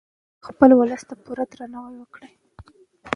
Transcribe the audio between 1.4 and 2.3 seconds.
درناوی لري.